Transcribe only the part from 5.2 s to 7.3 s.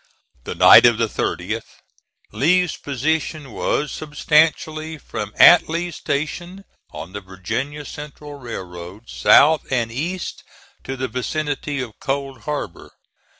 Atlee's Station on the